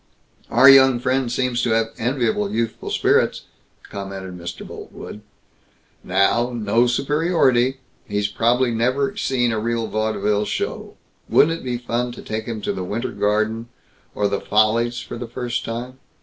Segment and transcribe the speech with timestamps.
[0.49, 3.43] "Our young friend seems to have enviable youthful spirits,"
[3.91, 4.65] commented Mr.
[4.65, 5.21] Boltwood.
[6.03, 7.81] "Now, no superiority!
[8.07, 10.95] He's probably never seen a real vaudeville show.
[11.29, 13.69] Wouldn't it be fun to take him to the Winter Garden
[14.15, 15.99] or the Follies for the first time!...